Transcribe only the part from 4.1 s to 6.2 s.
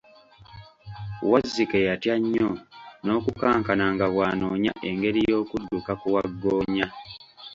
bw'anonya engeri y'okudduka ku